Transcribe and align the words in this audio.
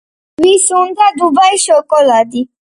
ვის 0.45 0.65
უნდა 0.79 1.11
დუბაის 1.21 1.69
შოკოლადი 1.69 2.47